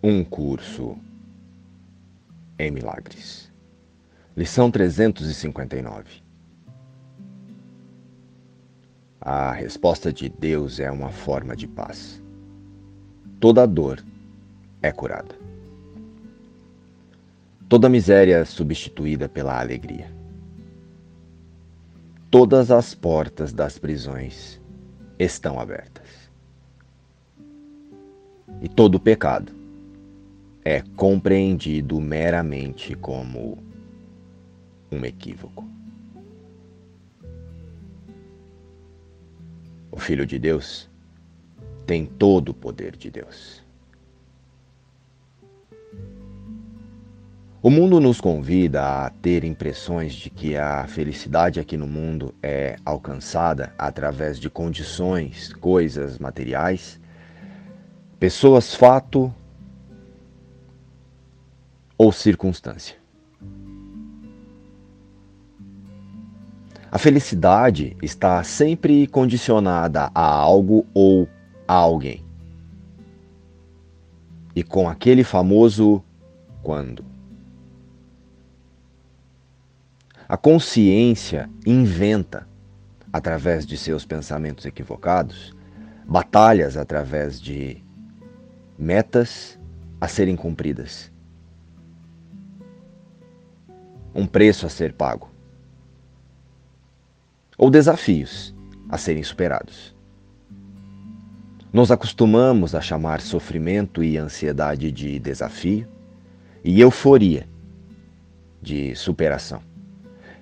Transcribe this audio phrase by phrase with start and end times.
[0.00, 0.96] Um curso
[2.56, 3.50] em milagres.
[4.36, 6.22] Lição 359.
[9.20, 12.22] A resposta de Deus é uma forma de paz.
[13.40, 14.00] Toda dor
[14.80, 15.34] é curada.
[17.68, 20.08] Toda miséria é substituída pela alegria.
[22.30, 24.60] Todas as portas das prisões
[25.18, 26.30] estão abertas.
[28.62, 29.57] E todo pecado
[30.68, 33.56] é compreendido meramente como
[34.92, 35.66] um equívoco.
[39.90, 40.90] O Filho de Deus
[41.86, 43.64] tem todo o poder de Deus.
[47.62, 52.76] O mundo nos convida a ter impressões de que a felicidade aqui no mundo é
[52.84, 57.00] alcançada através de condições, coisas materiais,
[58.20, 59.34] pessoas, fato
[61.98, 62.96] ou circunstância.
[66.90, 71.28] A felicidade está sempre condicionada a algo ou
[71.66, 72.24] a alguém.
[74.54, 76.02] E com aquele famoso
[76.62, 77.04] quando.
[80.26, 82.48] A consciência inventa,
[83.12, 85.54] através de seus pensamentos equivocados,
[86.06, 87.82] batalhas através de
[88.78, 89.58] metas
[90.00, 91.10] a serem cumpridas
[94.14, 95.30] um preço a ser pago,
[97.56, 98.54] ou desafios
[98.88, 99.94] a serem superados.
[101.72, 105.86] Nos acostumamos a chamar sofrimento e ansiedade de desafio
[106.64, 107.46] e euforia
[108.60, 109.60] de superação.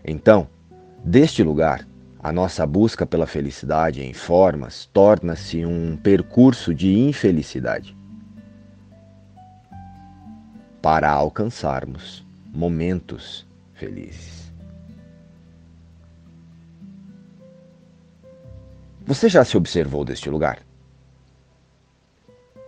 [0.04, 0.48] Então,
[1.04, 1.86] deste lugar,
[2.26, 7.96] a nossa busca pela felicidade em formas torna-se um percurso de infelicidade.
[10.80, 13.45] Para alcançarmos momentos
[13.76, 14.52] felizes.
[19.06, 20.58] Você já se observou deste lugar?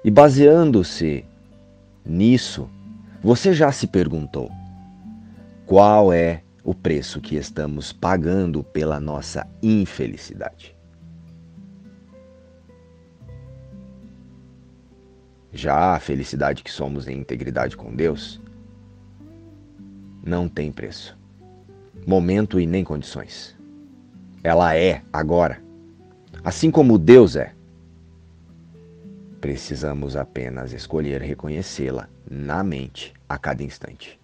[0.05, 1.25] E baseando-se
[2.07, 2.71] nisso,
[3.21, 4.49] você já se perguntou
[5.67, 10.77] qual é o preço que estamos pagando pela nossa infelicidade?
[15.53, 18.41] Já a felicidade que somos em integridade com Deus
[20.23, 21.17] não tem preço,
[22.07, 23.57] momento e nem condições.
[24.43, 25.61] Ela é agora,
[26.45, 27.53] assim como Deus é.
[29.41, 34.19] Precisamos apenas escolher reconhecê-la na mente a cada instante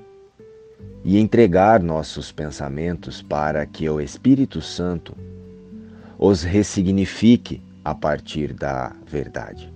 [1.04, 5.15] e entregar nossos pensamentos para que o Espírito Santo
[6.19, 9.72] os ressignifique a partir da verdade.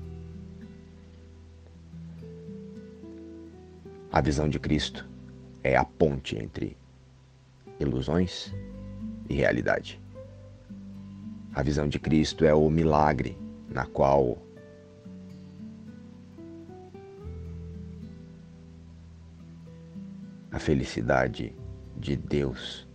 [4.10, 5.06] A visão de Cristo
[5.68, 6.74] é a ponte entre
[7.78, 8.54] ilusões
[9.28, 10.00] e realidade.
[11.54, 13.36] A visão de Cristo é o milagre
[13.68, 14.38] na qual
[20.50, 21.54] a felicidade
[21.98, 22.88] de Deus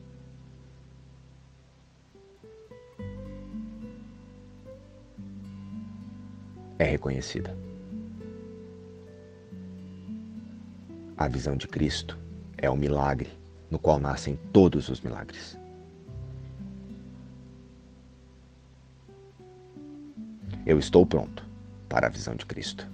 [6.79, 7.56] é reconhecida.
[11.16, 12.23] A visão de Cristo
[12.63, 13.29] é o milagre
[13.69, 15.59] no qual nascem todos os milagres.
[20.66, 21.46] Eu estou pronto
[21.90, 22.88] para a visão de Cristo.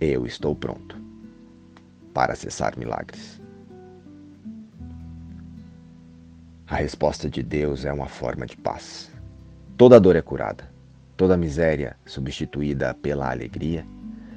[0.00, 0.96] Eu estou pronto
[2.14, 3.40] para acessar milagres.
[6.68, 9.10] A resposta de Deus é uma forma de paz.
[9.76, 10.70] Toda dor é curada,
[11.16, 13.84] toda miséria substituída pela alegria,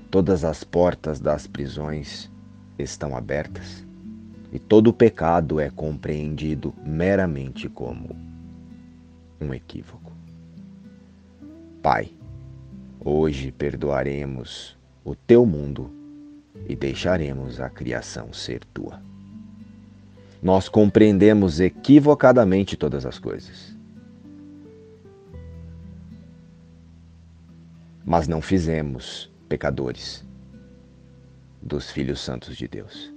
[0.09, 2.34] todas as portas das prisões
[2.77, 3.85] estão abertas
[4.51, 8.15] e todo pecado é compreendido meramente como
[9.41, 10.13] um equívoco.
[11.81, 12.11] Pai,
[13.03, 15.91] hoje perdoaremos o teu mundo
[16.69, 19.01] e deixaremos a criação ser tua.
[20.41, 23.75] Nós compreendemos equivocadamente todas as coisas.
[28.05, 30.23] Mas não fizemos pecadores
[31.66, 33.12] dos filhos santos de Deus.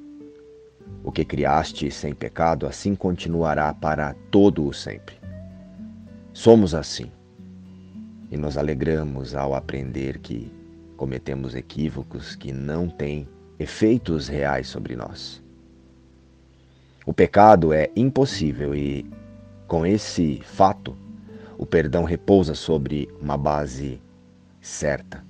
[1.05, 5.17] O que criaste sem pecado, assim continuará para todo o sempre.
[6.33, 7.12] Somos assim.
[8.31, 10.50] E nos alegramos ao aprender que
[10.97, 13.29] cometemos equívocos que não têm
[13.59, 15.43] efeitos reais sobre nós.
[17.05, 19.06] O pecado é impossível e,
[19.67, 20.97] com esse fato,
[21.56, 24.00] o perdão repousa sobre uma base
[24.61, 25.27] certa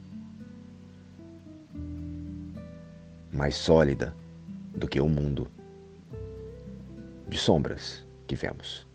[3.32, 4.14] mais sólida
[4.74, 5.48] do que o mundo
[7.28, 8.86] de sombras que vemos.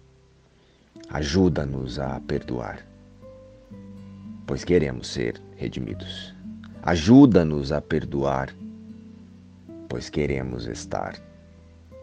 [1.09, 2.85] Ajuda-nos a perdoar,
[4.47, 6.33] pois queremos ser redimidos.
[6.81, 8.53] Ajuda-nos a perdoar,
[9.87, 11.15] pois queremos estar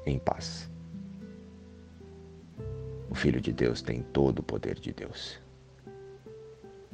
[0.06, 0.70] em paz.
[3.10, 5.38] O Filho de Deus tem todo o poder de Deus.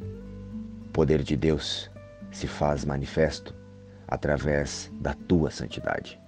[0.00, 1.90] O poder de Deus
[2.32, 3.54] se faz manifesto
[4.08, 6.20] através da tua santidade.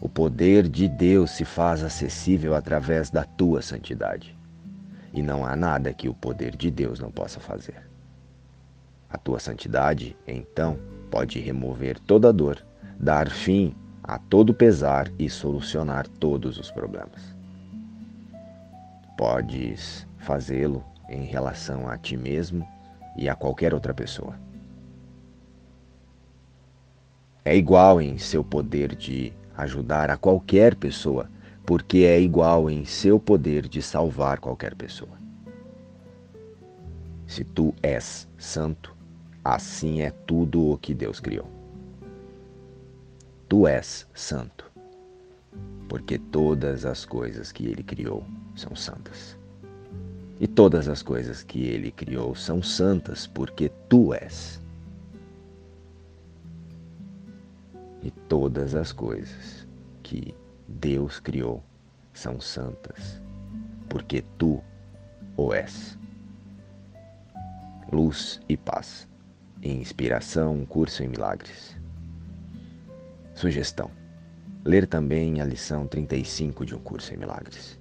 [0.00, 4.36] O poder de Deus se faz acessível através da tua santidade.
[5.12, 7.88] E não há nada que o poder de Deus não possa fazer.
[9.08, 10.78] A tua santidade, então,
[11.10, 12.64] pode remover toda dor,
[12.98, 17.34] dar fim a todo pesar e solucionar todos os problemas.
[19.16, 22.68] Podes fazê-lo em relação a ti mesmo
[23.16, 24.34] e a qualquer outra pessoa.
[27.44, 31.28] É igual em seu poder de ajudar a qualquer pessoa,
[31.66, 35.12] porque é igual em seu poder de salvar qualquer pessoa.
[37.26, 38.96] Se tu és santo,
[39.44, 41.46] assim é tudo o que Deus criou.
[43.46, 44.70] Tu és santo,
[45.86, 48.24] porque todas as coisas que Ele criou
[48.56, 49.36] são santas.
[50.40, 54.63] E todas as coisas que Ele criou são santas, porque tu és.
[58.04, 59.66] E todas as coisas
[60.02, 60.34] que
[60.68, 61.64] Deus criou
[62.12, 63.20] são santas,
[63.88, 64.62] porque tu
[65.38, 65.98] o és.
[67.90, 69.08] Luz e paz.
[69.62, 71.74] Inspiração, curso em milagres.
[73.34, 73.90] Sugestão:
[74.62, 77.80] ler também a lição 35 de um curso em milagres.